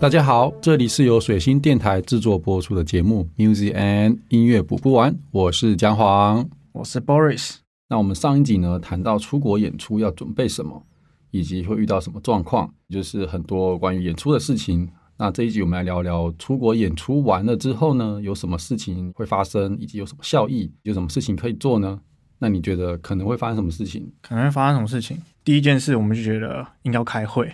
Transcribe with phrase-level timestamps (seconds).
[0.00, 7.56] 大家好，这里是由水星电台制作播出的节目《Music and 音乐补不完》，我是姜黄，我是 Boris。
[7.86, 10.86] 那我们上一集呢，谈到出国演出要准备什么，
[11.32, 14.88] 以及会遇到什么状况，就是很多关于演出的事情。
[15.18, 22.00] 那这一集我们来聊聊出国演出完了之后呢，有什么事情会发生，以及有什么效益，有什么事情可以做呢？
[22.38, 24.10] 那你觉得可能会发生什么事情？
[24.22, 25.18] 可能会发生什么事情？
[25.44, 27.52] 第一件事，我们就觉得应该要开会。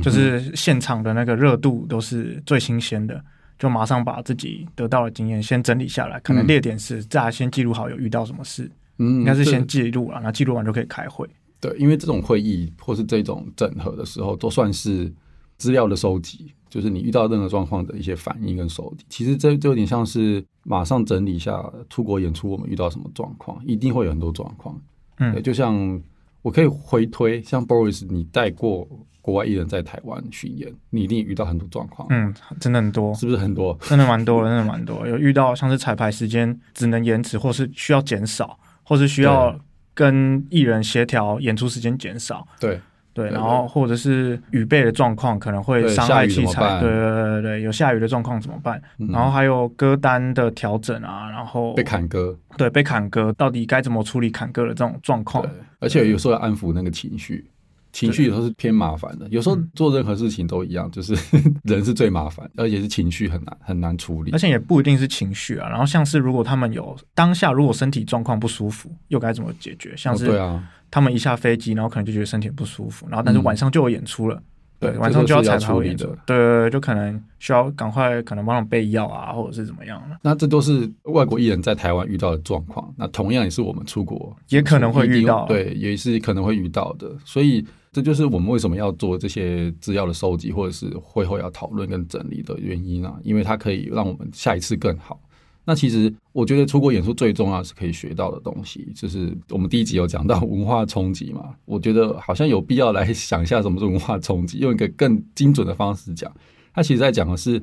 [0.00, 3.20] 就是现场的那个热度都是最新鲜的，
[3.58, 11.28] 就马上把自己得到的经验先整理下来，可能列点是再先记录好有遇到什么事，嗯，应该是先记录了，那记录完就可以开会。
[11.58, 15.12] 对，因为这种会议或是这种整合的时候，都算是
[15.58, 19.04] 资料的收集，就是你遇到任何状况的一些反应跟收集。
[19.08, 24.80] 其实这就有点像是马上整理一下出国演出我们遇到什么状况，一定会有很多状况。
[25.18, 26.00] 嗯，就像
[26.42, 28.88] 我可以回推，像 Boris 你带过。
[29.22, 32.08] 国外艺人在台湾巡演，你一定遇到很多状况。
[32.10, 33.76] 嗯，真的很多，是不是很多？
[33.82, 35.06] 真的蛮多，真的蛮多。
[35.08, 39.54] 有遇到像是彩排时间只能延迟，或是需要减少，或是需要
[39.94, 42.46] 跟艺人协调演出时间减少。
[42.58, 42.80] 对
[43.12, 46.80] 对，然后或者是雨备的状况可能会伤害器材。
[46.80, 48.80] 对对对对对，有下雨的状况怎么办？
[49.10, 52.38] 然后还有歌单的调整啊，然后被砍歌。
[52.56, 55.44] 对，被砍歌，到底该怎么处理砍歌的这种状况？
[55.80, 57.44] 而且有时候要安抚那个情绪。
[57.92, 61.14] 情绪有时候是偏麻烦的，有时候做任何事情都一样，就是
[61.64, 65.68] 人是最麻烦，而且是情绪很难很难处理，而且也不一定是情绪啊。
[65.68, 69.94] 然后像是如果他们有当下如果身体状况不舒服，又该怎么解决？
[69.96, 74.42] 像是对啊他们一下飞机，然后可能就觉得身体不舒服，然后但是晚上就有演出了。
[74.80, 80.16] 对，晚上就要彩排演出，对对对，就可能需要赶快，可能帮他备药啊，或者是怎么样的。
[80.22, 87.14] 那这都是外国艺人在台湾遇到的状况，那同样也是我们出国也可能会遇到，对，也是可能会遇到的。
[87.26, 87.62] 所以
[87.92, 95.20] 这就是我们为什么要做这些资料的收集，或者是会后要讨论跟整理的原因啊，因为它可以让我们下一次更好。
[95.64, 101.54] 那其实我觉得出国演出最重要是可以学到的东西，就是我们第一集有讲到 文化冲击嘛。
[101.64, 106.32] 我觉得好像有必要来想一下什么是文化冲击，用一个更精准的方式讲。
[106.72, 107.62] 它其实在讲的是，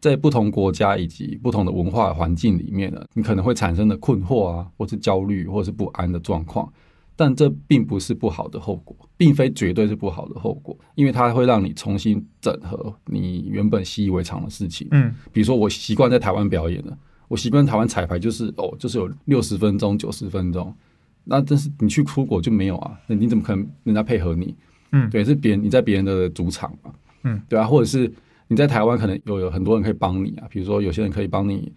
[0.00, 6.70] 在不同国家以及不同的文化环境里面呢，你可能会产生的困惑啊，或是焦虑，或是不安的状况。
[7.22, 14.88] 但这并不是不好的后果，并非绝对是不好的后果，因为它会让你重新整合你原本习以为常的事情。
[14.90, 16.98] 嗯，比如说我习惯在台湾表演了。
[17.28, 20.74] 我习惯台湾彩排就是哦，就是有六十分钟、九十分钟，
[21.22, 22.98] 那但是你去出国就没有啊？
[23.06, 24.52] 那你怎么可能人家配合你？
[24.90, 26.92] 嗯，对，是别人你在别人的主场嘛？
[27.22, 28.12] 嗯，对啊，或者是
[28.48, 31.72] 你在台湾可能有有很多人可以帮你啊，比如说有些人可以帮你。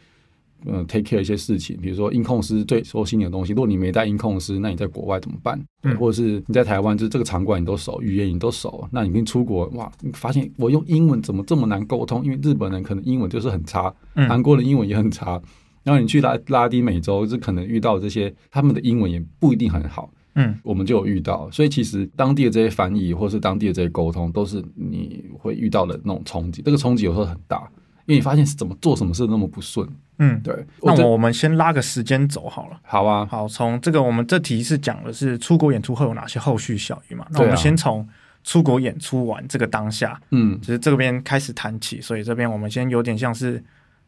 [0.65, 3.53] 嗯，take care 一些事情，比如说音控师最熟悉你的东西。
[3.53, 5.59] 如果你没带音控师，那你在国外怎么办？
[5.83, 12.23] 嗯，或者是你在台湾，就是这个场馆你都熟，语言你都熟，那你跟出国，哇，你发现我用英文怎么这么难沟通？
[12.23, 15.41] 因为日本人可能英文就是很差，韩国人英文也很差。
[15.83, 20.11] 然后你去拉拉丁美洲，就可能遇到这些，他们的英文也不一定很好。
[20.33, 26.61] 嗯，我们就有遇到，所以其实当地的这些翻译，或是当地的这些沟通，都是你会遇到的那种冲击。
[26.63, 27.69] 这个冲击有时候很大。
[28.05, 29.87] 因为你发现是怎么做什么事那么不顺，
[30.19, 30.65] 嗯，对。
[30.83, 32.79] 那我们先拉个时间走好了。
[32.83, 37.25] 好啊，好，从这个我们这题是讲的是出国演出会有哪些后续效益嘛？
[37.31, 38.07] 那我们先从
[38.43, 41.99] 出国演出完这个当下，嗯，就是这边开始谈起。
[41.99, 43.63] 所以这边我们先有点像是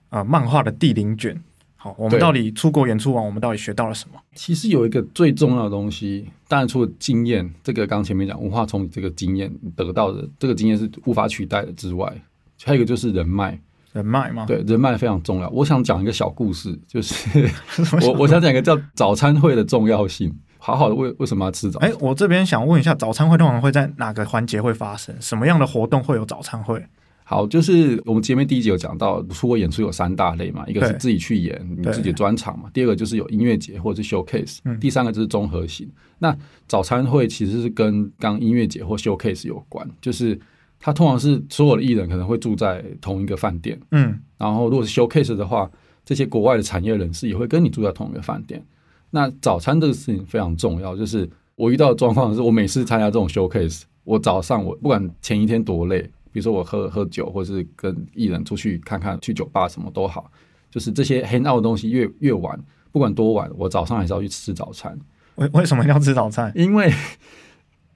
[0.09, 1.41] 呃漫画的第零卷。
[1.75, 4.19] 好，我们到底出国演出完，我们到底学到了什么？
[4.35, 12.11] 其实有一个最重要的东西，当然除了经验，这个刚前面讲文化从这个经验得到的这个经验是无法取代的之外，
[12.63, 13.59] 还有一个就是人脉。
[13.93, 14.45] 人脉吗？
[14.45, 15.49] 对，人脉非常重要。
[15.49, 17.49] 我想讲一个小故事，就是
[18.03, 20.33] 我我想讲一个叫早餐会的重要性。
[20.59, 21.79] 好好的，为为什么要吃早？
[21.79, 25.15] 哎，我这边想问一下，早餐会通常会在哪个环节会发生？
[25.21, 26.83] 什么样的活动会有早餐会？
[27.23, 35.89] 好，就是我们前面第一集有讲到，出国演出有三大类嘛，一个是自己去演你自己的专场嘛，第二个就是有音乐节或者是 showcase，第三个就是综合型。
[36.19, 36.35] 那
[36.67, 40.37] 早餐会其实是跟刚音乐节或 showcase 有关，就是。
[40.79, 45.69] 他通常是所有的艺人可能会住在同一个饭店，嗯，然后如果是 showcase 的话，
[46.05, 48.63] 这些国外的产业人士也会跟你住在同一个饭店。
[49.09, 56.01] 那早餐这个事情非常重要，就是我遇到的状况是我每次参加这种 showcase，我早上我不管前一天多累，
[56.31, 60.29] 比如说我喝喝酒，或是跟艺人出去看看去酒吧什么都好，
[60.69, 62.59] 就是这些黑闹的东西越越晚，
[62.91, 64.97] 不管多晚，我早上还是要去吃早餐。
[65.35, 66.51] 为为什么要吃早餐？
[66.55, 66.91] 因为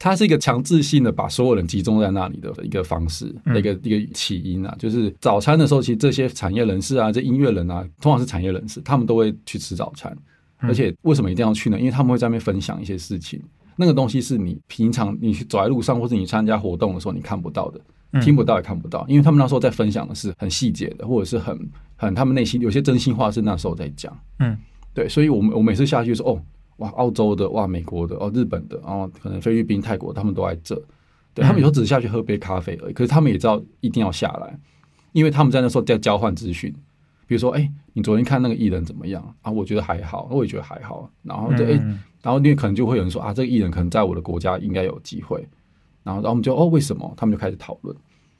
[0.03, 10.11] 它是一个强制性的把所有人集中在那里的一个方式，一个一个起因啊，就是早餐的时候，其实这些产业人士啊，这音乐人啊，通常是产业人士，他们都会去吃早餐。
[10.57, 11.77] 而且为什么一定要去呢？
[11.77, 13.39] 因为他们会在那边分享一些事情。
[13.75, 24.15] 那个东西是你平常你走在路上，或者你参加活动的时候你看不到的，听不到也看不到，因为他们那时候在分享的是很细节的，或者是很很他们内心有些真心话是那时候在讲。
[24.39, 24.57] 嗯，
[24.95, 26.41] 对，所以我们我每次下去说哦，
[26.77, 30.75] 哇，澳洲的，哇，美国的，哦，日本的，然后可能菲律宾、泰国，他们都在这。
[31.33, 34.59] 对他们有时候只是下去喝杯咖啡而已，可是他们也知道一定要下来，
[35.13, 36.73] 因为他们在那时候在交换资讯。
[37.27, 39.49] 比如说，哎，你昨天看那个艺人怎么样啊？
[39.49, 41.09] 我觉得还好，我也觉得还好。
[41.23, 41.71] 然后就哎，
[42.21, 45.47] 然后你可能就会有人说啊，这个艺人可能在我的国家应该有机会。
[46.03, 47.13] 然后，然后我们就哦，为什么？
[47.15, 47.95] 他们就开始讨论。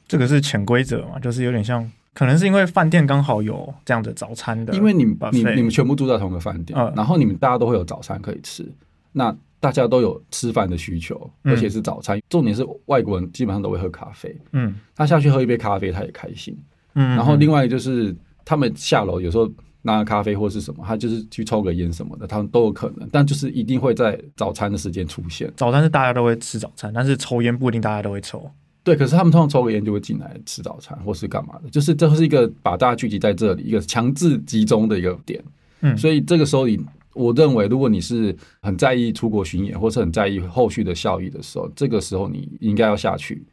[0.10, 1.18] 这个是潜规则嘛？
[1.18, 4.73] 就是有点像，可能是因为饭店刚好有这样的早餐的。
[4.73, 8.65] 因为你们你你们全部住在同一个饭店，然后你们大家都会有早餐可以吃。
[9.11, 12.19] 那大家都有吃饭的需求，而且是早餐。
[12.29, 14.35] 重点是外国人基本上都会喝咖啡。
[14.53, 16.57] 嗯，他下去喝一杯咖啡，他也开心。
[16.95, 18.15] 嗯，然后另外就是。
[18.43, 19.49] 他们下楼有时候
[19.83, 23.07] 拿个咖啡或是什么，他就是去抽个烟什么的，他们都有可能。
[23.11, 25.49] 但就是一定会在早餐的时间出现。
[25.55, 28.49] 早餐是大家都会吃早餐，但是抽烟不一定大家都会抽。
[28.83, 35.44] 对，可是他们通常抽个烟就会进来吃早餐或是干嘛的，就是这是一个把大家聚集在这里一个强制集中的一个点。
[35.81, 36.80] 嗯，所以这个时候你，
[37.13, 43.44] 我认为如果你是很在意出国巡演或是很在意后续的效益的时候，这个时候你应该要下去。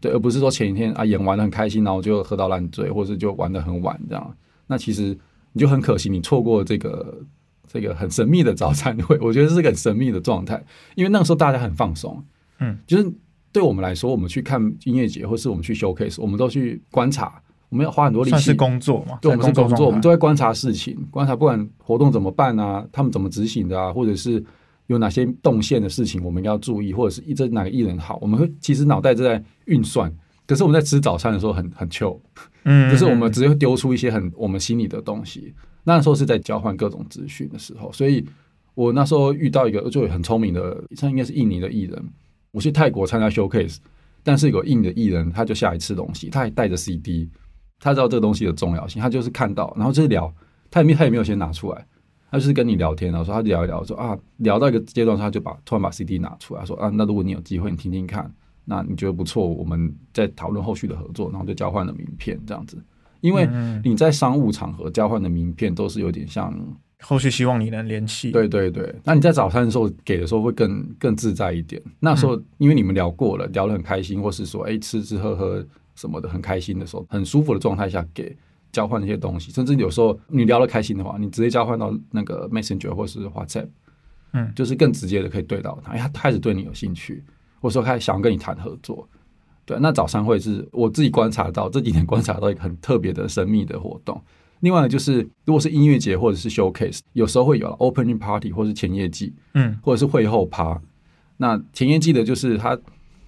[0.00, 4.36] 对，而不是说前一天啊演完的很开心，然后就喝到烂醉，或是就玩的很晚这样。
[4.66, 5.14] 那其实
[5.52, 7.18] 你就很可惜，你错过这个
[7.66, 9.18] 这个很神秘的早餐会。
[9.20, 12.24] 我觉得是个很神秘的状态，因为那个时候大家很放松，
[12.60, 13.12] 嗯，就是
[13.52, 19.18] 对我们来说，我们去看音乐节，或是我们去 showcase，我们都去观察，我们要花很多力气，是工作嘛？
[19.20, 24.44] 对，我们是工作，我们都在观察事情，观察不管活动怎么办啊，他们怎么执行的啊，或者是。
[24.86, 30.12] 有哪些动线的事情我们要注意，或者是一这哪个艺人好，我们会其实脑袋正在运算。
[30.48, 32.18] 可是我们在吃早餐的时候很很 chill，
[32.64, 35.54] 嗯，就是我们直接丢出一些很我们心里的东西。
[35.84, 38.26] 那时候是在交换各种资讯的时候，所以
[38.74, 42.04] 我那时候遇到一个就很聪明的，他应该是印尼的艺人。
[42.50, 43.78] 我去泰国参加 showcase，
[44.22, 47.30] 但是有印的艺人他就下一次东西，他还带着 CD，
[47.78, 50.32] 他知道这个东西的重要性，他就是看到，然后就是聊，
[50.70, 51.86] 他也没他也没有先拿出来。
[52.32, 58.32] 他就是跟你聊天，然后说他聊一聊，说啊，聊到一个阶段，他就把突然把 CD 拿出来，说啊，那如果你有机会，你听听看，
[58.64, 62.80] 那你觉得不错，我们再讨论后续的合作，然后就交换了名片这样子。
[63.20, 63.48] 因为
[63.82, 66.56] 你在商务场合交换的名片都是有点像
[67.00, 68.30] 后续希望你能联系。
[68.30, 71.80] 对对对，那你在早餐的时候给的时候会更更自在一点。
[71.98, 78.36] 那时候因为你们聊过了，聊得很开心，或是说哎吃吃喝喝什么的很开心的时候，很舒服的状态下给。
[78.72, 83.66] 交换那些东西，甚至有时候你聊得开心的话，你直接交换到那个 Messenger 或是 WhatsApp，
[84.32, 87.20] 嗯，就是更直接的可以对到他，他开始对你有兴趣，
[87.60, 89.08] 或者说开始想要跟你谈合作。
[89.66, 94.22] 对，那早餐会是我自己观察到这几年观察到一个很特别的神秘的活动。
[94.60, 100.80] 另外呢就是，如果是音乐节或者是 Showcase，有时候会有 Opening Party 或是前夜祭，嗯，或者是会后趴。
[101.36, 102.78] 那前夜祭的就是他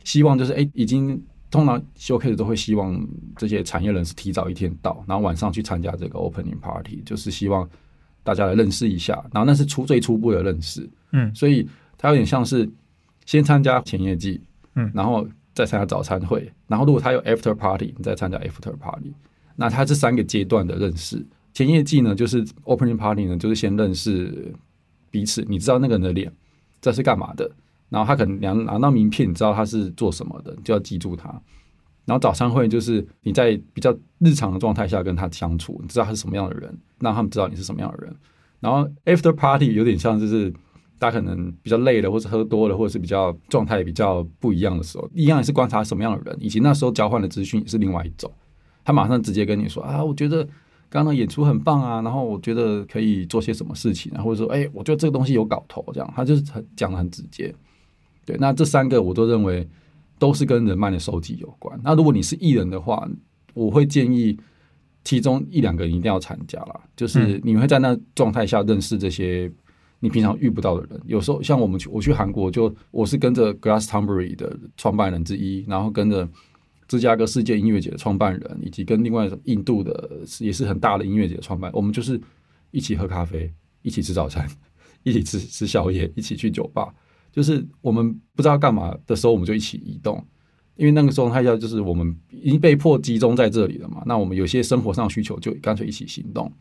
[0.05, 1.23] 希望就是哎已经。
[1.53, 3.07] 通常 showcase 都会希望
[3.37, 7.69] 这些产业人士提早一天到，然后晚上去参加这个 opening party，就是希望
[8.25, 9.23] 大家来认识一下。
[9.31, 11.69] 然后那是初最初步的认识，嗯，所以
[11.99, 12.67] 他有点像是
[13.27, 14.41] 先参加前夜祭，
[14.77, 19.13] 嗯，然后再参加早餐会，然后如果他有 after party，你再参加 after party。
[19.57, 24.55] 那它这三个阶段的认识，前夜季呢就是 opening party 呢，就是先认识
[25.11, 26.33] 彼此，你知道那个人的脸，
[26.81, 27.51] 这是干嘛的。
[27.89, 31.29] 然后他可能拿拿到名片，你知道他是做什么的，就要记住他。
[32.05, 38.17] 然后早餐会就是你在比较日常的状态下跟他相处，你知道他是什么样的人，让他们知道你是什么样的人。
[38.61, 40.51] 然后 after party 有点像就是
[40.99, 48.33] 大家可能比较累了，或者喝多了，或者是比较状态比较不一样的时候，一样是观察什么样的人，以及那时候交换的资讯也是另外一种。
[48.85, 50.47] 他马上直接跟你说啊，我觉得
[50.89, 57.55] 刚刚演出很棒啊，然后我觉得可以做些什么事情啊，或者说哎，我觉得这个东西有搞头，这样他就是很讲的很直接。
[58.25, 59.69] 对，那这三个我都认为
[60.19, 61.81] 都是跟人脉的收集有关。
[61.83, 63.09] 那如果你是艺人的话，
[63.55, 64.39] 我会建议
[65.03, 69.51] 其中一两个人一定要参加啦，就是你会在那状态下认识这些
[69.99, 71.01] 你平常遇不到的人。
[71.07, 76.29] 有时候像我们去我去韩国，就我是跟着 Glastonbury 的创办人之一，然后跟着
[76.93, 82.21] 芝加哥世界音乐节的创办人，以及跟另外印度的也是很大的音乐节的创办，我们就是
[82.71, 84.47] 一起喝咖啡，一起吃早餐，
[85.03, 86.93] 一起吃吃宵夜，一起去酒吧。
[87.33, 90.23] 就是我们不知道干嘛的时候，我们就一起移动，
[90.77, 94.03] 因为那个时候他要就是我们已经被迫集中在这里了嘛。
[94.05, 96.53] 那我们有些生活上需求，就干脆一起行动。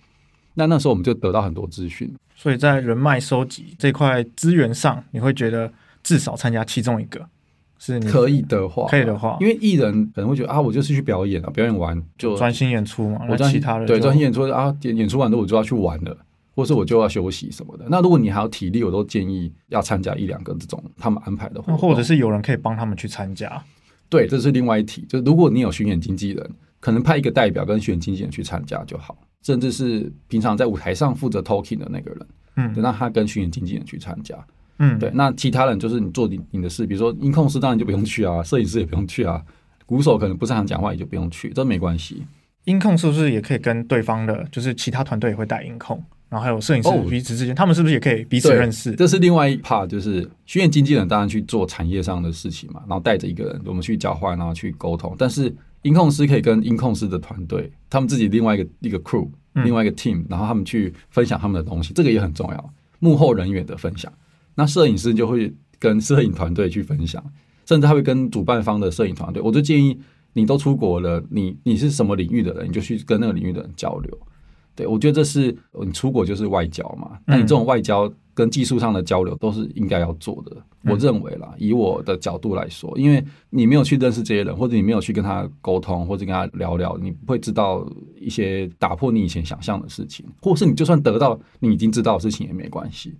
[0.53, 2.09] 那那时候我们就得到很多资讯。
[2.37, 5.71] 所以在人脉收集这块资源上，你会觉得
[6.01, 7.27] 至少参加其中一个
[7.81, 13.19] 是可以的话，可以的话，因为艺人可能会觉得啊，我就是去表演啊，表演完就专心演出嘛。
[13.27, 16.15] 我其他的对专心演出啊，演演出完之后我就要去玩了。
[16.53, 17.85] 或是我就要休息什么的。
[17.89, 23.49] 那如果你还有体力，我都建议要参加一两个这种他们安排的活动，或者是有人可以帮他们去参加。
[24.09, 25.05] 对，这是另外一题。
[25.07, 34.35] 就如果你有巡演经纪人，可能派一个代表跟巡演经纪人去参加就好，甚至是平常在舞台上负责 talking 的那个人，嗯，让他跟巡演经纪人去参加。
[34.83, 39.39] 嗯，对，那其他人就是你做你你的事，比如说音控师当然就不用去啊，摄影师也不用去啊，
[39.85, 42.23] 鼓手可能不擅长讲话也就不用去，这没关系。
[42.63, 48.95] 音控是不是也可以跟对方的，就是其他团队也会带音控，然后还有摄影师彼此之间，他们是不是也可以彼此认识？
[48.95, 55.15] 这是另外一 part，就是训练经纪人当然去做产业上的事情嘛，然后带着一个人我们去交换，然后去沟通。
[55.17, 64.11] 但是音控师可以跟音控师的团队，他们自己另外一个一个 crew，另外一个 team，然后他们去分享他们的东西，这个也很重要，幕后人员的分享。
[64.55, 67.23] 那摄影师就会跟摄影团队去分享，
[67.65, 69.41] 甚至他会跟主办方的摄影团队。
[69.41, 69.99] 我就建议
[70.33, 74.17] 你都出国了，你你是什么领域的人，你就去跟那个领域的人交流。
[74.73, 77.19] 对我觉得这是你出国就是外交嘛。
[77.25, 80.55] 那你这种外交跟技术上的交流都是应该要做的。
[80.83, 87.85] 我认为啦，以我的角度来说，因为你没有去认识这些人，或者你没有去跟他沟通，或者跟他聊聊，你不会知道
[88.17, 93.13] 一些打破你以前想象的事情，或是你就算得到你已经知道的事情也没关系。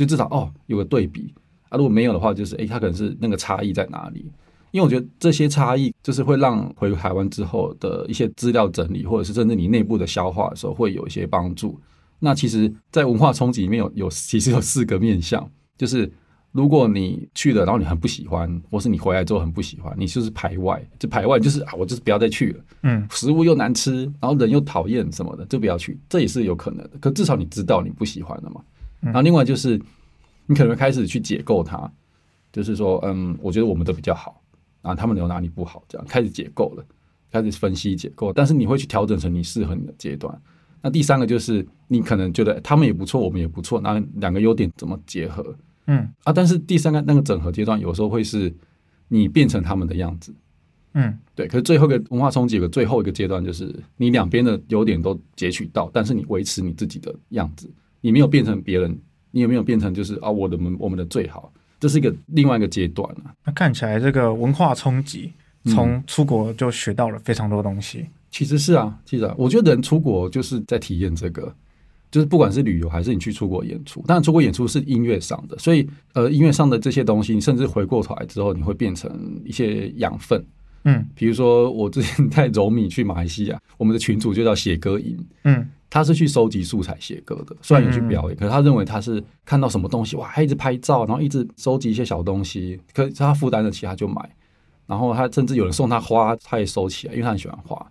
[0.00, 1.34] 就至少哦，有个对比
[1.68, 1.76] 啊。
[1.76, 4.24] 如果没有的话，就是诶，它可能是那个差异在哪里？
[4.70, 11.78] 因为我觉得这些差异就是会让回台湾之后的一些资料整理，或者是甚至你内部的消化的时候，会有一些帮助。
[12.18, 16.10] 那其实，在文化冲击里面有有其实有四个面向，就是
[16.52, 22.64] 如果你去了，然后你很不喜欢，或是你回来之后很不喜欢，你就是排外，就排外就是啊，我就是不要再去了。
[22.84, 26.98] 嗯，食物又难吃，然后人又讨厌什么的，就不要去，这也是有可能的。
[27.00, 28.60] 可至少你知道你不喜欢了嘛。
[29.00, 29.80] 然后另外就是，
[30.46, 31.90] 你可能会开始去解构它，
[32.52, 34.42] 就是说，嗯，我觉得我们都比较好，
[34.82, 36.84] 然后，他们有哪里不好，这样开始解构了，
[37.30, 40.40] 开始分析解构，但是你会去调整成你适合你的阶段。
[40.82, 45.54] 那第三个就是，你可能觉得他们也不错，我们也不错，那两个优点怎么结合？
[45.86, 48.52] 嗯，啊，但是第三个那个整合阶段，有时候会是
[49.08, 50.34] 你变成他们的样子，
[50.94, 51.46] 嗯，对。
[51.46, 57.70] 可是最后一个文化冲击的最后一个阶段，就是你两边的优点都截取到，但是你维持你自己的样子。
[58.00, 58.98] 你没有变成别人，
[59.30, 63.34] 你有没有变成就是啊，我的们我们的最好，这是一个另外一个阶段啊。
[63.44, 65.32] 那看起来这个文化冲击，
[65.66, 68.06] 从出国就学到了非常多东西。
[68.30, 71.52] 其实是啊，其实我觉得人出国就是在体验这个，
[72.10, 79.10] 就是不管是旅游还是你去出国演出，当然出国演出是音乐上的，所以呃音乐上的这些东西，你甚至回过头来之后，你会变成
[79.44, 80.44] 一些养分。
[80.84, 85.18] 嗯，比如说我之前带 柔米去马来西亚，我们的群主就叫写歌营。
[85.44, 85.68] 嗯。
[85.90, 94.30] 他是去收集素材写歌的，虽然有去表演，可是他认为他是看到什么东西哇，他一直拍照，然后一直收集一些小东西，可是他负担得起，他就买。
[94.86, 97.84] 然后他甚至有人送他花，他也收起来，因为他很喜欢花，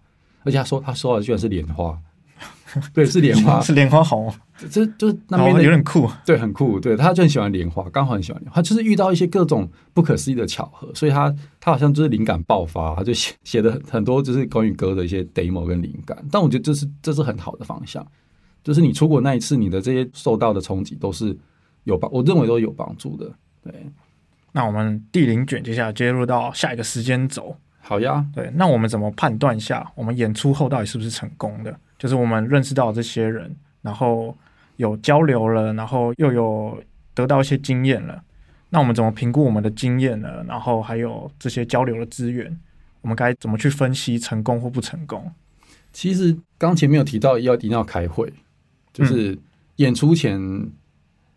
[0.43, 1.97] 而且他说他收的居然是莲花。
[2.93, 4.31] 对，是莲花， 是莲花红，
[4.69, 6.79] 这就是那边有点酷，对，很酷。
[6.79, 16.23] 对，他就很喜欢莲花，刚好很喜欢莲花，就是遇到一些各种不可思议的巧合，所以他他好像就是灵感爆发，他就写写的很多就是关于歌的一些 demo 跟灵感。
[16.31, 18.05] 但我觉得这是这是很好的方向，
[18.63, 21.35] 就是你出国那一次，你的这些受到的冲击都是
[21.85, 23.31] 有帮，我认为都有帮助的。
[23.63, 23.73] 对，
[24.51, 28.23] 那我们第零卷接下来接入到下一个时间轴，好呀。
[28.33, 31.75] 对，那我们怎么判断一下我们演出后到底是不是成功的？
[31.99, 34.35] 就是我们认识到这些人，然后
[34.77, 36.81] 有交流了，然后又有
[37.13, 38.23] 得到一些经验了。
[38.69, 40.43] 那我们怎么评估我们的经验呢？
[40.47, 42.59] 然后还有这些交流的资源，
[43.01, 45.31] 我们该怎么去分析成功或不成功？
[45.91, 48.31] 其实刚前面有提到要一定要开会，
[48.93, 49.37] 就是
[49.77, 50.39] 演出前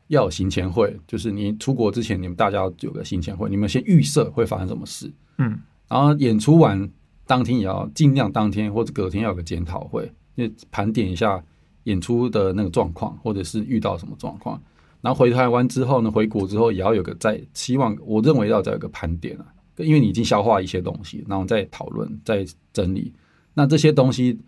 [0.08, 5.10] 要有行前会，就是你出国之前，你们大家要有个行前会，你们先预设会发生什么事。
[5.38, 6.86] 嗯，然后演出完
[7.26, 10.12] 当天也要尽量当天或者隔天要有个检讨会。
[10.34, 11.42] 那盘点一下
[11.84, 14.60] 演出的那个状况，或者是遇到什么状况，
[15.00, 19.46] 然后回台湾之后呢，回国之后也要有个在希望，我认为要再有个盘点啊，
[19.76, 23.12] 因为你已经消化一些东西，然后再讨论、再整理。
[23.54, 24.38] 那这些东西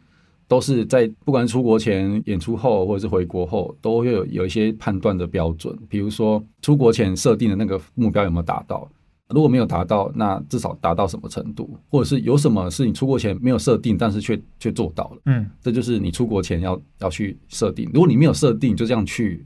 [0.49, 5.77] 都是在不管是出国前、演出后，或者是回国后，都会有有一些判断的标准。
[5.89, 8.89] 比如说出国前设定的那个目标有没有达到？
[9.35, 17.91] 如果没有达到，那至少达到什么程度，或者是有什么是你出国前没有设定，但是却却做到了，嗯，这就是你出国前要要去设定。
[17.93, 19.45] 如果你没有设定，就这样去，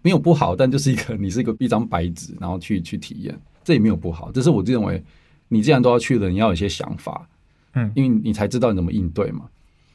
[0.00, 4.32] 没有不好，但就是一个你是一个一张白纸，然后去去体验，这也没有不好。
[4.32, 5.04] 这是我认为，
[5.48, 7.28] 你既然都要去了，你要有一些想法，
[7.74, 9.44] 嗯，因为你才知道你怎么应对嘛。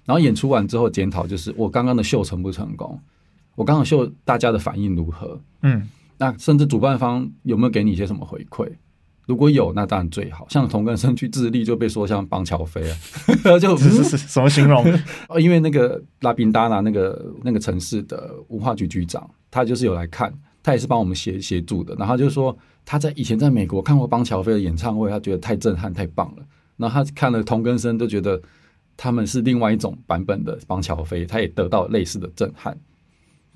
[0.06, 3.00] 然后演出完之后检讨，就是我刚刚的秀成不成功，
[3.56, 8.70] 我刚刚秀大家的反应如何，嗯，那甚至主办方有没有给你一些什么回馈？
[9.28, 10.46] 如果有，那当然最好。
[10.50, 12.98] 像同根生去智利就被说像邦乔飞啊，
[13.60, 14.84] 就是是什么形容？
[15.40, 21.96] 因为那个拉宾达纳那个那个城市的文化局局长，他就是有来看，他也是帮我们协协助的。
[21.96, 26.44] 然后就是说他在以前在美国看过邦乔飞的演唱会，他觉得太震撼太棒了。
[26.78, 28.42] 然后他看了同根生，就觉得
[28.98, 32.76] 他们是另外一种版本的邦乔飞，他也得到类似的震撼。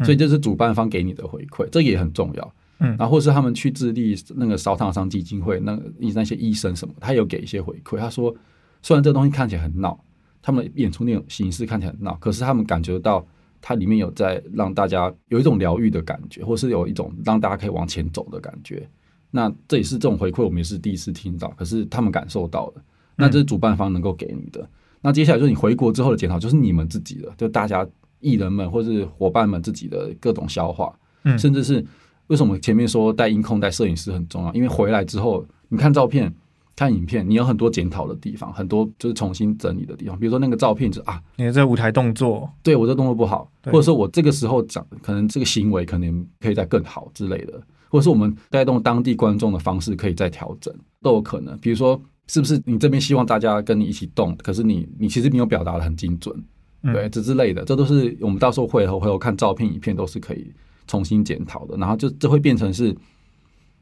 [0.03, 2.53] 所以这是主办方给你的回馈，这也很重要。
[2.79, 5.79] 嗯，然后或是他们去智利那个烧烫伤基金会，那
[6.13, 7.97] 那些医生什么，他有给一些回馈。
[7.97, 8.35] 他说，
[8.81, 9.97] 虽然这东西看起来很闹，
[10.41, 13.25] 他们演出那种形式看起来很闹，可是他们感觉到
[13.61, 18.85] 它里面有在让大家有一种疗愈的感觉，或是有一种让大家可以往前走的感觉。
[19.31, 22.83] 那这也是这种回馈，我们也是第一次听到，可是他们感受到了。
[23.15, 24.69] 那这是主办方能够给你的。
[25.01, 27.87] 那接下来就是你回国之后的检讨，就是你们自己的，就大家
[28.19, 31.85] 艺人们或是伙伴们自己的各种消化，嗯，甚至是。
[32.27, 34.53] 为什么前面说带音控、带摄影师很重要？
[34.53, 36.33] 因为回来之后，你看照片、
[36.75, 40.19] 看影片，你有很多检讨的地方，很多就是重新整理的地方。
[40.19, 51.57] 比如说那个照片，就啊，你这舞台动作，对我这动作不好，或者说我这个时候讲，可能这个行为可能可以再更好之类的，或者是我们带动当地观众的方式可以再调整，都有可能。
[51.59, 56.35] 比如说，是不是你这边希望大家跟你一起动，可是你你其实没有表达的很精准，
[56.81, 60.51] 对，这之类的，这都是我们到时候会后会后看照片、影片都是可以。
[60.87, 62.95] 重新检讨的，然后就这会变成是，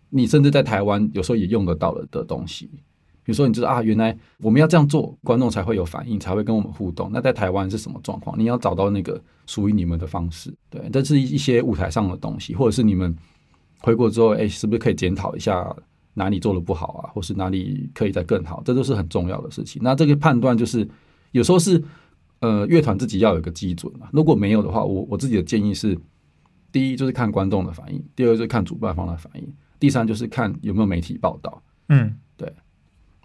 [0.10, 2.70] 你甚至在台湾有时候也用得到了的东西。
[3.26, 7.10] 比如说，你知道啊，原来我们要这样做，观众才会有反应，才会跟我们互动。
[7.14, 8.38] 那在台湾是什么状况？
[8.38, 10.54] 你要找到那个属于你们的方式。
[10.70, 13.16] 对，这是一些舞台上的东西，或者是你们
[13.80, 15.74] 回国之后，哎，是不是可以检讨一下
[16.16, 18.62] 哪里做的不好啊，或是哪里可以再更好？
[18.66, 19.82] 这都是很重要的事情。
[19.82, 20.86] 那这个判断就是
[21.32, 21.82] 有时候是
[22.42, 24.10] 呃，乐团自己要有个基准啊。
[24.12, 25.98] 如果没有的话，我我自己的建议是。
[26.74, 29.48] 第一就是看观众的反应，第二就是看主办方的反应，
[29.80, 31.62] 第三就是看有没有媒体报道。
[31.88, 32.52] 嗯，对。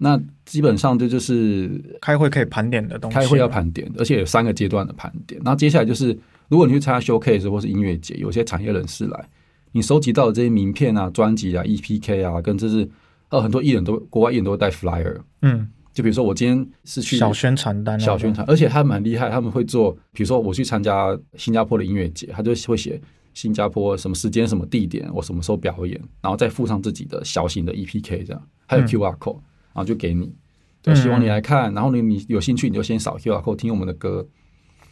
[0.01, 3.17] 那基本上这就是开会可以盘点的东西。
[3.17, 5.41] 开会要盘点，而且有三个阶段的盘点。
[5.45, 6.17] 然后接下来就是，
[6.49, 9.29] 如果你去参加 showcase 或是音乐节，有些产业人士来，
[9.73, 12.89] 你收集到的这些名片啊、专辑啊、EPK 啊，跟这是
[13.31, 15.21] 呃很多艺人都国外艺人都会带 flyer。
[15.43, 23.01] 嗯，就比如说我今天是去小宣传单，小宣传，而且他蛮厉害，他们会做，比如说我去参加新加坡的音乐节，他就会写。
[23.35, 29.41] 新加坡什么时间、什么地点，我什么时候表演，然后再附上自己的小型的 EPK，这样还有 QR code，
[29.73, 30.35] 然后就给你，
[30.83, 34.27] 对，希望你来看，然后呢，你有兴趣你就先扫 QR code 听我们的歌。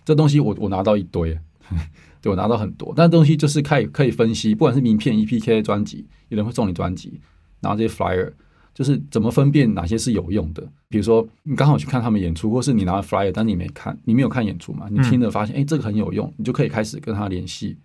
[0.05, 1.37] 这东西我我拿到一堆，
[2.23, 7.21] 对我拿到很多，但东西就是可以可以分析，不管是名片、EPK、专辑，有人会送你专辑，
[7.61, 8.33] 然后这些 flyer
[8.73, 10.63] 就是怎么分辨哪些是有用的。
[10.89, 17.77] 比如说你刚好去看他们演出，或是你拿了 flyer，但你没看，你没有看演出嘛，你听了发现哎这个很有用，你就可以开始跟他联系。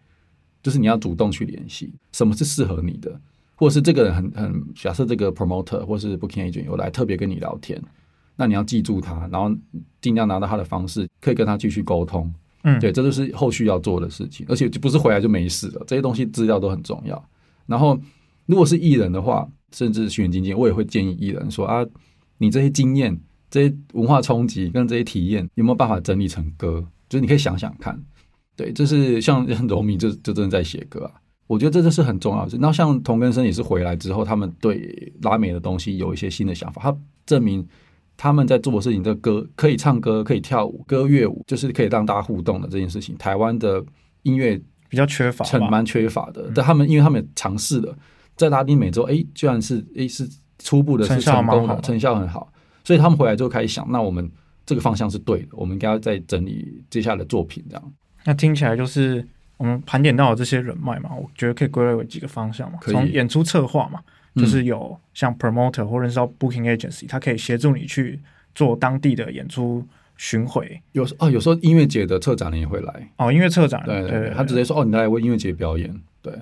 [0.62, 3.20] 就是你要主动去联系，什么是适合你的，
[3.56, 7.82] 或者是这个人很很假设这个 promoter 或是 booking agent 有来特别跟你聊天，
[8.36, 9.56] 那你要记住他，然后
[10.02, 12.32] 尽量拿到他的方式，可以跟他继续沟通。
[12.64, 17.24] 嗯，对，这就是后续要做的事情，而且就不是回来就没事了，这些东西资料都很重要。
[17.66, 18.00] 然后
[18.46, 21.84] 如果是艺人的话，甚至巡演经纪，我也会建议艺人说啊，
[22.38, 23.20] 你这些经验、
[23.50, 26.86] 这些文化冲击跟这些体验，有没有办法整理成歌？
[27.10, 28.00] 就是你可以想想看。
[28.62, 31.12] 对，这是像柔米，就就真的在写歌啊。
[31.48, 32.58] 我觉得这就是很重要的。
[32.60, 36.82] 那像童根生也是回来之后，他们对拉美的东西有一些新的想法。
[36.82, 37.68] 他证明
[38.16, 43.18] 他们在做的事情，这歌可以唱歌，可以跳舞，歌乐舞就是可以让大家互动的这件事情。
[43.18, 43.84] 台湾的
[44.24, 46.50] 音乐比较缺乏，很蛮缺乏的。
[46.56, 47.98] 但他们因为他们尝试了，
[48.38, 52.54] 在拉丁美洲，哎，居然是哎是初步的是成功的，成效很好。
[52.84, 54.32] 所以他们回来之后开始想，那我们
[54.66, 57.94] 这个方向是对的，我们应该要再整理接下来的作品，这样。
[58.26, 59.26] 那听起来就是
[59.58, 62.80] 我们盘点到的这些人脉嘛，我觉得可以归类为几个方向嘛。
[62.82, 64.00] 从演出策划嘛，
[64.36, 68.20] 就是有像 promoter 或者是 booking agency，他可以协助你去
[68.54, 69.86] 做当地的演出
[70.18, 70.82] 巡回。
[70.92, 76.34] 有哦，有时候音乐节的策展人也会来哦，音乐策展对对，他直接说哦，你来为音乐节表演，对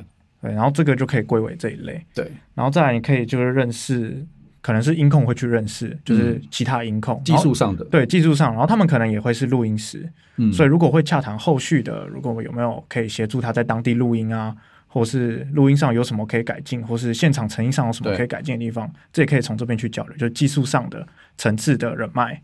[0.41, 2.05] 对，然后这个就可以归为这一类。
[2.13, 4.25] 对，然后再来你可以就是认识。
[4.61, 7.85] 可能是音控会去认识，就是其他音控技术上的。
[7.85, 14.55] 对技术上，然后他们可能也会是录音师，嗯，所以如果会洽谈后续的，如果有没有可以协助他在当地录音啊，
[14.87, 22.41] 或是录音上有什么可以改进，或是现场成音上有什么可以改进的地方，这也可以从这边去交流，就是技术上的层次的人脉，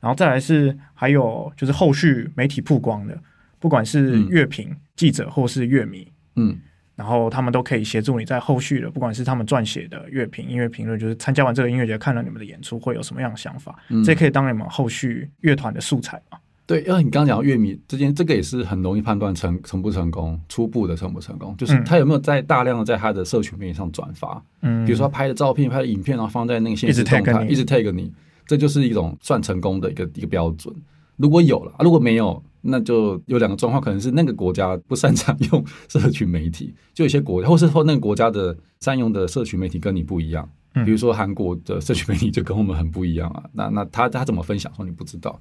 [0.00, 3.16] 然后再来是还有就是后续媒体曝光的，
[3.60, 6.58] 不管是乐评记者或是乐迷，嗯。
[7.02, 16.22] 然后他们都可以协助你在后续的，不管是他们撰写的乐评、音乐评论，就是参加完这个音乐节看了你们的演出会有什么样的想法，这可以当你们后续乐团的素材。
[16.30, 16.38] 嘛？
[16.64, 28.12] 对，因为你刚刚讲乐迷之间，这个也是很容易判断成成不成功，初步的成不成功，就是他有没有在大量的在他的社群媒体上转发，嗯，比如说拍的照片、拍的影片，然后放在那个现实动态，一直 tag 你，
[28.46, 30.72] 这就是一种算成功的一个一个标准。
[31.16, 40.48] 如果有了，如果没有，那就有两个状况，可能是那个国家不擅长 用社群媒体，就有些国，或是说那个国家的善用的社群媒体跟你不一样，
[40.84, 45.38] 比如说韩国的社群媒体就跟我们很不一样啊，那那他他怎么分享说你不知道？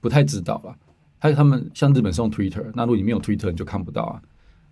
[0.00, 0.74] 不太知道了，
[1.18, 4.20] 还有他们像日本是用 Twitter，那如果你没有 Twitter，你就看不到啊。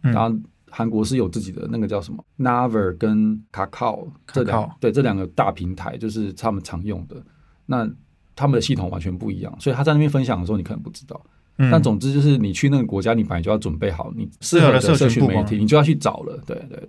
[0.01, 0.37] 然后
[0.69, 7.23] 韩国是有自己的那个叫什么 Naver 跟 Kakao 这两对这两个大平台，就是他们常用的。
[7.67, 7.89] 那
[8.35, 11.21] 他们的系统完全不一样，所以他在那边分享的时候，你可能不知道。
[11.71, 16.39] 但总之就是你去那个国家，你本来就要准备好你适合的社群媒体，你就要去找了。
[16.47, 16.89] 对对。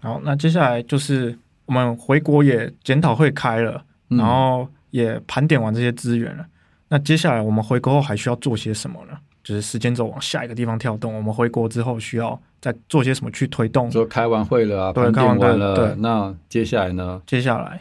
[0.00, 6.44] 好，那接下来就是我们回国也检讨会开了，然后也盘点完这些资源了。
[6.88, 9.16] 那接下来我们回国后还需要做些什么呢？
[9.42, 13.88] 就是时间轴往下一个地方跳动，我们回国之后需要再做些什么去推动？
[13.88, 15.74] 就开完会了啊，对，开完了。
[15.76, 17.22] 对，那接下来呢？
[17.26, 17.80] 接下来，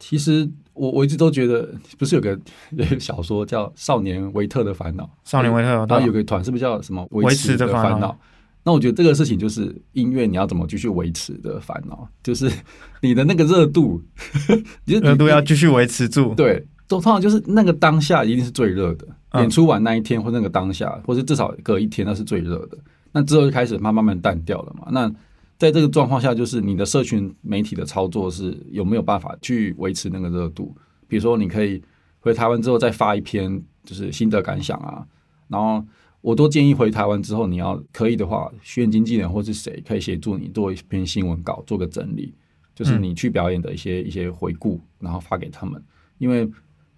[0.00, 2.38] 其实我我一直都觉得，不是有个
[2.70, 5.04] 有个 小说叫《少年维特的烦恼》？
[5.24, 8.16] 少年维特，然后有个团是不是叫什么维持的烦恼？
[8.64, 12.50] 那我觉得这个事情就是音乐，你要怎么继续维持的烦恼，就是
[13.00, 14.02] 你的那个热度，
[14.86, 16.66] 热度要继续维持住，对。
[16.86, 19.06] 都通常就是那个当下一定是最热的，
[19.40, 22.76] 演出完那一天或那个当下，或是至少隔一天那是最热的。
[23.10, 24.88] 那之后就开始慢慢慢淡掉了嘛。
[24.90, 25.10] 那
[25.58, 30.74] 在这个状况下，就是你的社群媒体的操作是有没有办法去维持那个热度？
[31.06, 31.82] 比如说，你可以
[32.20, 35.06] 回台湾之后再发一篇就是心得感想啊。
[35.48, 35.84] 然后
[36.20, 42.34] 我都建议回台湾之后，你要可以的话，选经纪人或是谁可以协助你做一篇新闻稿，做个整理，
[42.74, 45.82] 就是你去表演的一些一些回顾，然后发给他们，
[46.18, 46.50] 因为。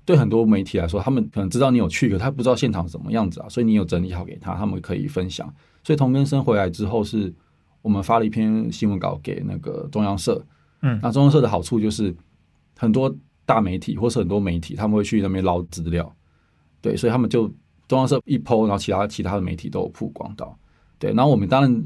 [0.06, 5.52] 对很多媒体来说，他们可能知道你有去，可他不知道现场什么样子啊，所以你有整理好给他，他们可以分享。
[5.82, 7.34] 所以童根生回来之后，是
[7.86, 10.44] 我们发了一篇新闻稿给那个中央社。
[10.82, 12.12] 嗯，那中央社的好处就是
[12.76, 16.12] 很多大媒体或是很多媒体，他们会去那边捞资料。
[16.80, 17.46] 对，所以他们就
[17.86, 20.58] 中央社一抛，然后其他其他的媒体都有曝光到。
[20.98, 21.84] 对，然后我们当然。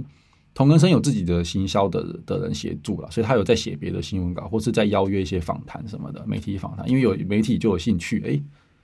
[0.52, 6.86] 同根生有自己的行销的的人协助了，所以他有在写别的新闻稿，或是在邀约一些访谈什么的媒体访谈。
[6.90, 8.32] 因为有媒体就有兴趣，哎，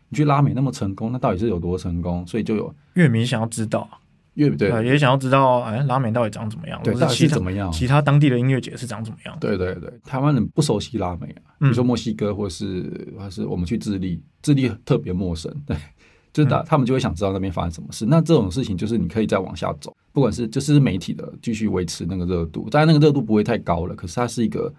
[0.09, 2.25] 你去拉美那么成功，那到底是有多成功？
[2.25, 3.87] 所以就有乐迷想要知道，
[4.37, 6.81] 乐对也想要知道，哎，拉美到底长怎么样？
[6.83, 7.71] 对，到底是怎么样？
[7.73, 9.37] 其他当地的音乐节是长怎么样？
[9.41, 15.77] 对对对，台湾人不熟悉拉美啊，比如说墨西哥，或是还是我们去智利，智利特别陌生，对。
[16.33, 18.05] 就是他，他们就会想知道那边发生什么事。
[18.05, 24.71] 那这种事情就是你可以再往下走，不管是就是媒体的继续维持那个热度，当然那个热度不会太高了，可是它是一个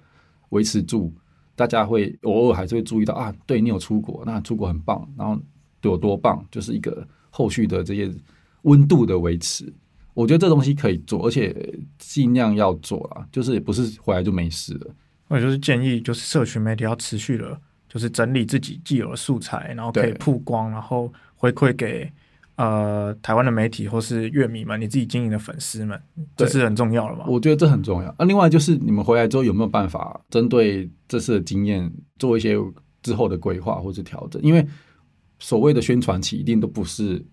[0.50, 1.12] 维持住，
[1.56, 5.36] 大家会偶尔还是会注意到啊，对你有出国，那出国很棒，然后
[5.82, 8.08] 有多棒，就是一个后续的这些
[8.64, 9.74] 温度的维持。
[10.14, 11.56] 我觉得这东西可以做，而且
[11.98, 14.96] 尽量要做啊，就是不是回来就没事了。
[15.28, 21.12] 我就是建议，就是社群媒体要持续的，就是整理自己既有的素材，然后可以曝光，然后。
[21.40, 22.12] 回馈给
[22.56, 26.02] 呃台湾的媒体或是乐迷们，你自己经营的粉丝们，
[26.36, 27.26] 这是很重要的嘛？
[27.28, 28.16] 我觉得这很重要。
[28.18, 32.56] 那另外就是你们回来之后有没有办法针对这次的经验做一些
[33.04, 34.42] 之后的规划或是调整？
[34.42, 34.66] 因为
[35.38, 37.24] 所谓的宣传期一定都不是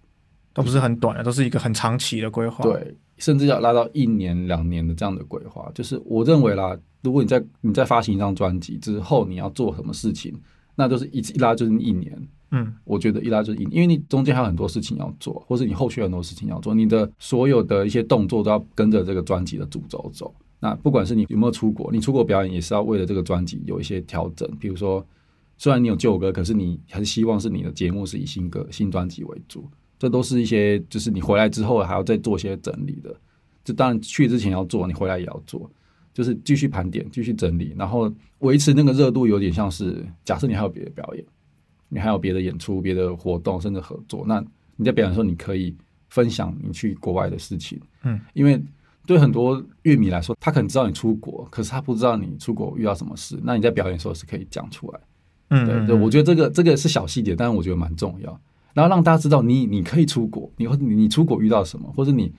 [0.55, 2.63] 都不是很短的，都是一个很长期的规划。
[2.63, 5.71] 对，甚至要拉到一年两年的这样的规划。
[5.75, 10.33] 就是我认为啦，如果你在你在发行一张专辑之后，你要做什么事情，
[10.77, 12.29] 那就是一一拉就是一年。
[12.53, 20.33] 嗯，我觉得一拉就是因，因为你中间还有很多事情要做，或是你后续很多事情要做，你的所有的一些动作都要跟着这个专辑的主轴走。
[20.61, 24.49] 那不管是你有没有出国，你出国表演也是要为了这个专辑有一些调整。
[24.61, 25.05] 比如说，
[25.59, 29.69] 虽然你有旧歌，可是你还是希望是你的节目是以新歌、新专辑为主。
[30.05, 33.15] 这都是一些就是你回来之后还要再做些整理的。
[33.65, 35.71] 就当然去之前要做，你回来也要做，
[36.13, 41.25] 就是继续盘点、继续整理，然后维持那个热度，有点像是假设你还有别的表演。
[41.91, 44.25] 你还有别的演出、别的活动，甚至合作。
[44.27, 45.73] 那你在表演的时候，你可以
[46.09, 47.81] 分享你去国外的事情。
[48.03, 48.61] 嗯，因为
[49.07, 53.39] 对很多乐迷来说，他可能知道你出国，可是他不知道你出国遇到什么事。
[53.45, 55.01] 那你在表演的时候是可以讲出来。
[55.51, 58.41] 嗯，对对，我觉得这个这个是小细节，但是我觉得蛮重要。
[58.75, 62.31] 然后让大家知道你你可以出国，你或你你出国遇到什么，或者你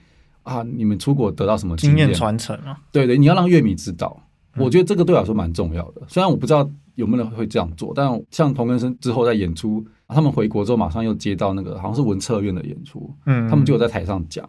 [0.44, 2.78] 啊，你们出国得到什么经验传承啊？
[2.92, 4.22] 对对，你要让乐迷知道。
[4.56, 6.02] 我觉得这个对我来说蛮重要的。
[6.06, 6.70] 虽然我不知道。
[6.96, 7.92] 有没有人会这样做？
[7.94, 14.48] 但像童根生之后在演出，他们回国之后马上又接到那个好像是文策院的演出，嗯，他们就有在台上讲，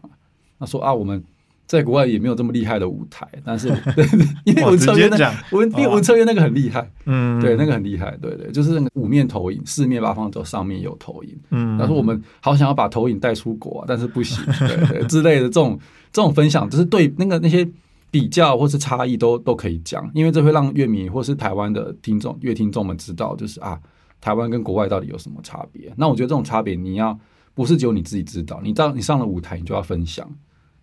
[0.57, 1.21] 那说啊，我们
[1.67, 3.67] 在国外也没有这么厉害的舞台，但是
[4.45, 5.17] 因为文策院那
[5.51, 15.77] 文因为文策院那个很厉害，嗯，对，那个很厉害，对对，就是那个五面投影，四面八方都上面有投影，嗯，他说我们好想要把投影带出国，但是不行，对对之类的这种
[16.13, 17.67] 这种分享，就是对那个那些
[18.09, 23.77] 比较或是差异都都可以讲，因为这会让乐迷或是台湾的听众乐听众们知道，就是啊，
[24.21, 25.91] 台湾跟国外到底有什么差别？
[25.97, 27.19] 那我觉得这种差别你要
[27.53, 30.25] 不是只有你自己知道，你到你上了舞台，你就要分享。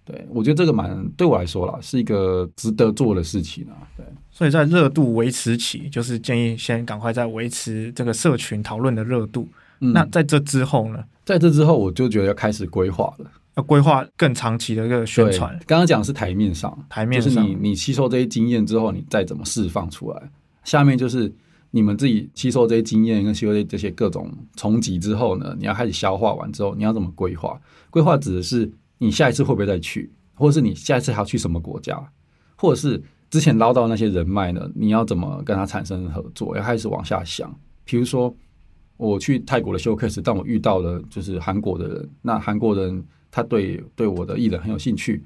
[0.06, 3.72] 对，我觉得这个蛮对我来说啦，是一个值得做的事情啊。
[3.96, 9.48] 对，所以在热度维持期，就是建议先赶快在维持这个社群讨论的热度。
[9.78, 11.02] 那在这之后呢？
[11.24, 15.58] 在这之后，我就觉得要开始规划了，要规划更长期的一个宣传。
[15.66, 20.30] 刚刚讲的是台面上，台面上，你你吸收这些经验之后，你再怎么释放出来。
[20.64, 21.32] 下面就是
[21.70, 27.58] 你们自己吸收这些经验跟吸收这些各种冲击之后呢，你要开始消化完之后，你要怎么规划？
[27.88, 28.70] 规划指的是。
[29.04, 32.02] 你下一次会不会再去，或者是你下一次还要去什么国家，
[32.56, 34.66] 或者是之前捞到那些人脉呢？
[34.74, 36.56] 你要怎么跟他产生合作？
[36.56, 37.54] 要开始往下想。
[37.84, 38.34] 比如说，
[38.96, 45.22] 我去泰国的 showcase，但我遇到了就是韩国的人，那韩国人他对对我的艺人很有兴趣，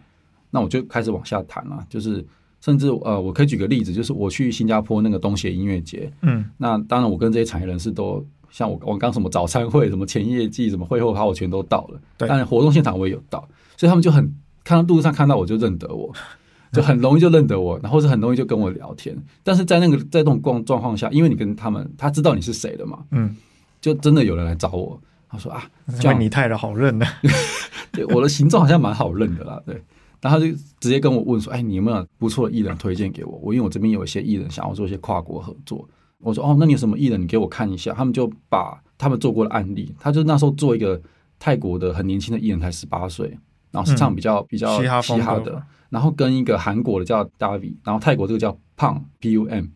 [0.50, 1.86] 那我就开始往下谈了。
[1.88, 2.26] 就是
[2.60, 8.26] 甚至呃，我可以举个例子，就是我去新加坡那个东协音乐节，嗯，那当然我跟这些产业人士都。
[8.50, 13.46] 像我我刚什么早餐会什么前业绩什么会后趴我全都到了，但活动现场我也有到，
[13.78, 16.12] 所以他们就很看到路上看到我就认得我，
[16.72, 19.16] 就很容易就认得我，然后是很容易就跟我聊天。
[19.42, 23.34] 但是在那个在这种状状况下，因为你跟他们他知道你是谁了嘛，嗯，
[23.80, 25.64] 就真的有人来找我，他说啊，
[26.00, 27.06] 叫你太的好认的，
[27.92, 29.80] 对我的形状好像蛮好认的啦，对，
[30.20, 30.46] 然后就
[30.80, 33.38] 直接跟我问说，哎，你有没有不错的艺人推荐给我？
[33.42, 35.88] 我因为我这边有一些艺人想要做一些跨国合作。
[36.20, 37.22] 我说哦，那你有什么艺人？
[37.22, 37.94] 你给我看一下。
[37.94, 41.00] 他们就把他们做过的案例，他就那时候做一个
[41.38, 43.38] 泰国的很年轻的艺人，才十八岁，
[43.78, 44.88] 然后是唱比较比较嘻
[45.20, 49.66] 哈的，然后跟一个韩国的叫 Davi，然后泰国这个叫胖 P U M，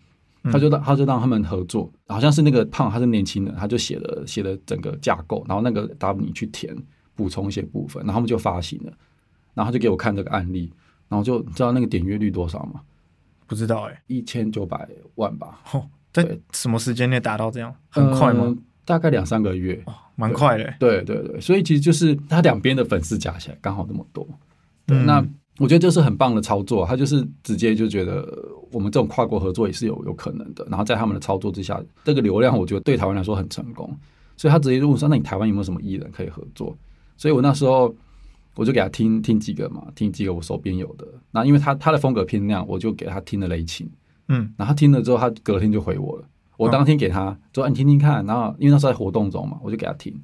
[0.51, 6.77] 他就让他就让他们合作，好像是那个胖他是年轻人，他就写了写了整个架构，然后那个 Davi 去填
[7.15, 8.93] 补充一些部分，然后他们就发行了，
[9.55, 10.73] 然后就给我看这个案例，
[11.09, 12.81] 然后就知道那个点阅率多少吗？
[13.47, 15.61] 不知道哎，一千九百万吧。
[15.73, 17.75] 哦在什么时间内达到这样？
[17.88, 18.55] 很快吗？
[18.85, 19.83] 大概两三个月，
[20.16, 20.75] 蛮快的。
[20.79, 24.27] 对对对，所以其实就是他两边的粉丝加起来刚好那么多。
[24.87, 25.25] 那
[25.59, 28.27] 我觉得这是很棒的操作，他就是直接就觉得
[28.71, 30.66] 我们这种跨国合作也是有有可能的。
[30.68, 33.95] 然后在他们的操作之下，这个流量我觉得对台湾来说很成功。
[34.37, 36.77] 所以他直接就问说：“那你台湾有没有什么艺人可以合作？”
[37.16, 37.95] 所以我那时候
[38.57, 41.07] 我就给他听听几个嘛，听几个我手边有的。
[41.31, 43.88] 那因为他他的风格偏那样，我就给他听了雷琴。
[44.29, 46.25] 嗯，然后听了之后，他隔天就回我了。
[46.62, 50.14] 我当天给他说：“你听听看。”然后因为那时候在活动中嘛，我就给他听。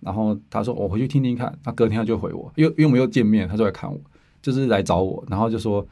[0.00, 3.98] 然后他说：“我回去听听看。”他隔天他就回我，因为因为我们又见面，他就来看我，
[4.40, 5.24] 就是来找我。
[5.28, 5.86] 然后就说：“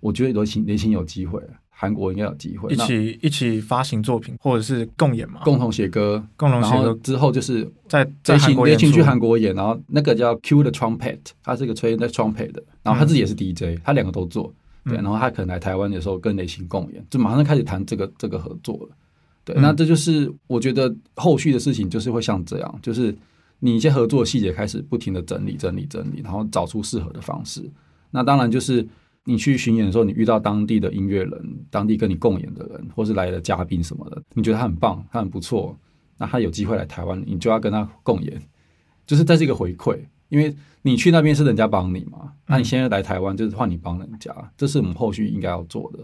[0.00, 9.54] 我觉得刘青年轻有机会，韩国应该有机会，一起一起发行作品，或者是共演嘛，共同写歌，共同写歌之后就是在在韩国去韩国演。
[9.54, 14.52] 然后那个叫 Q 的 Trumpet，他是个吹那 Trumpet 的，然后他自己也是 DJ，他两个都做。”
[14.86, 18.88] 对，然后他可能来台湾的时候跟雷琴共演，就马上开始谈这个这个合作了。
[19.44, 23.14] 对，那这就是我觉得后续的事情就是会像这样，就是
[23.58, 27.62] 你一些合作细节开始不停的整理、整理、整理，然后找出适合的方式。
[28.10, 28.86] 那当然就是
[29.24, 35.76] 你去巡演的时候，你遇到当地的音乐人、当地跟你共演的人，或是来的嘉宾什么的，你觉得他很棒，他很不错，
[36.16, 38.40] 那他有机会来台湾，你就要跟他共演，
[39.06, 39.98] 就是这是一个回馈。
[40.30, 40.52] 因为
[40.82, 46.00] 你去那边是人家帮你嘛，那你现在来台湾就是换你帮人家，这是我们后续应该要做的。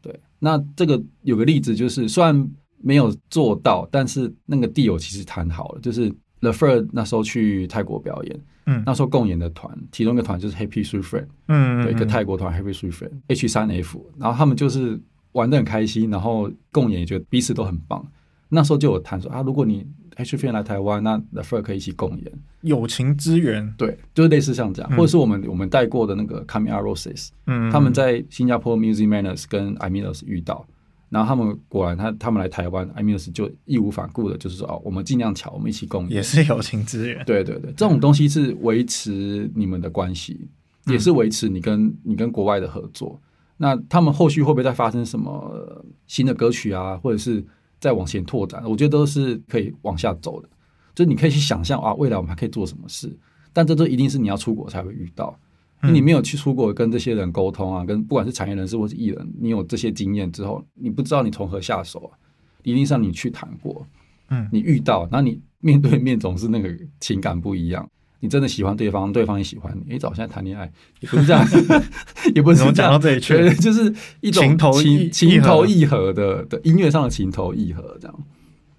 [0.00, 2.48] 对，那这个有个例子就是，虽然
[2.84, 15.00] 没有做到，但是那个地友其实谈好了，就是 The Fur 那时候去泰国表演，嗯，那时候共演的团，其中一个团就是 Happy Three Friend，嗯，对，一个泰国团 Happy Three Friend H 三 F，然后他们就是
[15.32, 18.06] 玩的很开心，然后共演也觉得彼此都很棒。
[18.50, 30.10] 那时候就有谈说啊，如果你 H F 来台湾，那 The Fur 可以一起共演，友情资源，对，就是类似像这样，或者是我们我们带过的那个 Camila Roses，嗯，他们在新加坡 Music Manners 跟 i m i l
[30.10, 30.64] o s 遇到，
[31.08, 40.48] 然后他们果然他他们来台湾 s 就义无反顾的，就是说哦，我们尽量巧，我们一起共演，也是友情资源，对对对，这种东西是维持你们的关系，
[40.86, 43.20] 也是维持你跟你跟国外的合作。
[43.56, 47.44] 那他们后续会不会再发生什么新的歌曲啊，或者是？
[47.80, 50.48] 再往前拓展，我觉得都是可以往下走的。
[50.94, 53.14] 就你可以去想象啊，未来我们还可以做什么事？
[53.52, 55.38] 但这都一定是你要出国才会遇到。
[55.82, 62.18] 你没有去出国跟这些人沟通啊，跟不管是产业人士或是艺人，你有这些经验之后，你不知道你从何下手啊。
[62.62, 63.86] 一定上你去谈过，
[64.30, 67.86] 嗯，你遇到，那你面对面总是那个情感不一样。
[68.20, 71.46] 你真的喜欢对方，对方也喜欢你，哎，早现在谈恋爱也不是这样，
[72.34, 78.18] 也不是讲到这里去，就是一种情投情情投意合的的音乐上的情投意合，这样，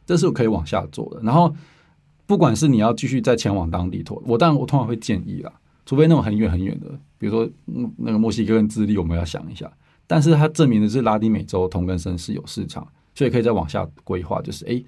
[0.04, 1.22] 这是可以往下做的。
[1.22, 1.56] 然后，
[2.26, 5.54] 不管是你要继续再前往当地拓，我当然我通常会建议啦，
[5.86, 7.50] 除非那种很远很远的，比如说
[7.98, 9.72] 那个墨西哥跟智利，我们要想一下。
[10.08, 14.84] 但是它证明的是拉丁美洲同根生是有市场，所以可以再往下规划，就是哎。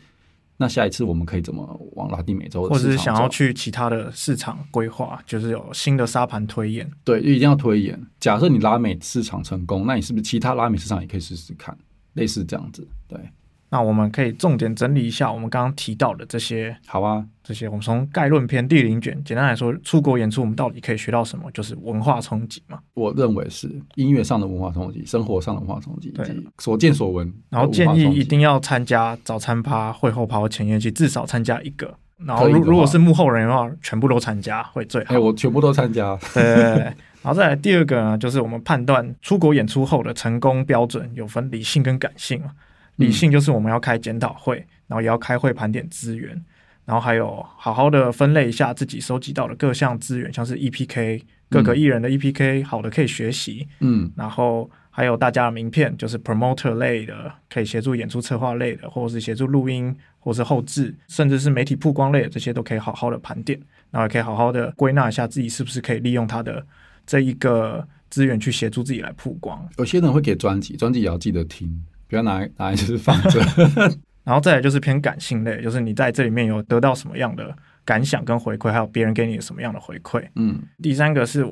[0.59, 6.89] 那下一次我们可以怎么往拉丁美洲，或者是想要去其他的市场规划，就是有新的沙盘推演。
[7.03, 8.07] 对，就一定要推演。
[8.19, 11.77] 假设你拉美市场成功，那你是不是其他拉美市场也可以试试看？
[12.13, 13.19] 类似这样子，对。
[13.69, 16.75] 那我们可以重点整理一下我们刚刚提到的这些。
[16.85, 21.51] 好啊，这些我们从概论篇第零卷，简单来说，出国演出我们到底可以学到什么？
[21.51, 22.79] 就是文化冲击嘛。
[22.93, 26.25] 我认为是音乐上的文化冲击，生活上的文化冲击，对，
[26.59, 27.33] 所见所闻。
[27.49, 31.93] 然后建议一定要参加早餐趴、会后趴、前夜去，至少参加一个。
[32.25, 35.13] 然后如如果是幕后人的话，全部都参加会最好。
[35.13, 36.17] 哎，我全部都参加。
[36.33, 42.51] 对，然后再来第二个呢，就是我们判断出国演出后的成功标准有分理性跟感性嘛。
[42.97, 44.57] 理性就是我们要开检讨会，
[44.87, 46.39] 然后也要开会盘点资源，
[46.85, 63.59] 然后还有好好的分类一下自己收集到的各项资源，像是 EPK 各个艺人的 EPK，好的可以学习，嗯，然后还有大家的名片，就是 promoter 类的，可以协助演出策划类的，或者是协助录音，或是后置，甚至是媒体曝光类的，这些都可以好好的盘点，
[63.91, 66.65] 然后也可以好好的归纳一下自己是不是可以利用他的
[67.05, 69.69] 这一个资源去协助自己来曝光。
[69.77, 71.85] 有些人会给专辑，专辑也要记得听。
[72.07, 73.39] 不要拿拿来就是放着，
[74.23, 80.25] 然后再来就是偏感性类，就是你在这里面有得到什么样的感想跟回馈，还有别人给你什么样的回馈。
[80.35, 81.45] 嗯，第三个是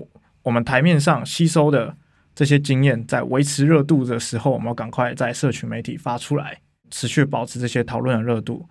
[0.43, 1.95] 我们台面上吸收的
[2.33, 6.59] 这些经验，在维持热度的时候，我们要赶快在社群媒体发出来，
[6.91, 8.67] 持续保持这些讨论的热度。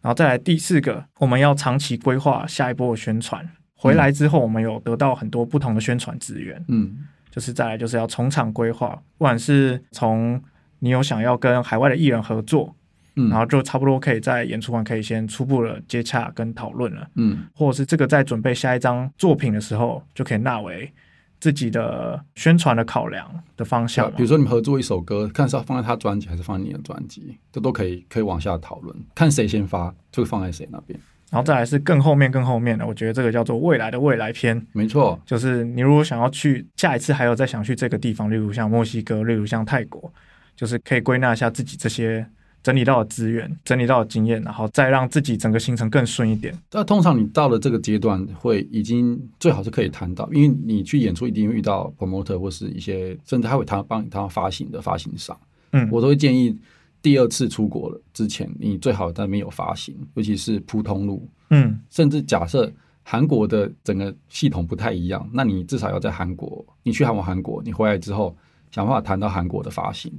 [0.00, 3.48] 然后再来第四个，我们要长期规划下一波的宣传。
[3.74, 6.64] 回来之后，我们有得到很多不同的宣传资源。
[6.68, 6.98] 嗯，
[7.30, 10.42] 就是再来就是要从场规划，不管是从
[10.84, 12.74] 你有想要跟海外的艺人合作，
[13.14, 20.92] 嗯，然后就差不多可以在演出完可以先初步的接洽跟讨论了，嗯，或者是这个在准备下一张作品的时候就可以纳为
[21.38, 24.10] 自己的宣传的考量的方向。
[24.16, 30.98] 比如说你们合作一首歌，看是要放在他专辑还是放在你的专辑，这都可以可以往下讨论，看谁先发就放在谁那边。
[31.30, 34.66] 然后再来是更后面更后面的，我觉得这个叫做未来的未来篇。
[34.72, 40.12] 没错，就是你如果想要去下一次还有再想去这个地方，例如像墨西哥，例如像泰国。
[40.56, 42.26] 就是可以归纳一下自己这些
[42.62, 46.56] 整理到的资源、整理到的经验，然后再让自己整个行程更顺一点。
[46.70, 55.36] 那通常你到了这个阶段，会已经最好是可以谈到，因为你去演出一定会遇到 promoter 或是一些，甚至他会谈帮你谈发行的发行商。
[55.72, 56.56] 嗯，我都会建议
[57.00, 61.28] 第二次出国了之前，你最好在那边有发行，尤其是铺通路。
[61.50, 68.36] 嗯，甚至假设韩国的整个系统不太一样，那你至少要在韩国，你去韩国，韩国你回来之后，
[68.70, 70.12] 想办法谈到韩国的发行。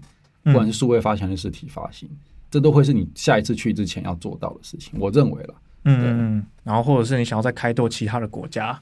[0.44, 2.10] 不管是数位发行还是实体发行，
[2.52, 5.00] 这都会是你下一次去之前要做到的事情。
[5.00, 8.80] 我认为了，嗯，然后或者是你想要再开拓其他的国家。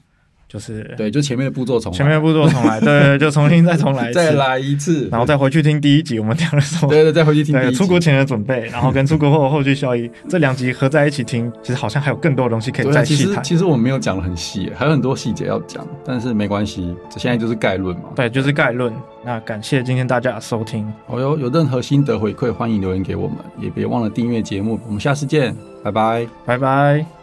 [0.52, 6.90] 就是对，就前面的步骤重，前面的步骤重来，对，就重新再重来，再来一次，然后再回去听第一集，我们讲的什么？
[6.90, 7.54] 对对，再回去听。
[7.54, 13.42] 对，出国前的准备，然后跟出国后的后续效益， 这两集合在一起听，其实好像还有更多的东西可以再细谈。
[13.42, 18.10] 其实我们没有讲的很细，还有很多细节要讲，但是没关系，这现在就是概论嘛。
[18.14, 18.92] 对，就是概论。
[19.24, 20.86] 那感谢今天大家的收听。
[21.06, 24.78] 哦哟，有任何心得回馈，欢迎留言给我们，也别忘了订阅节目。
[24.86, 27.21] 我们下次见，拜拜，拜拜。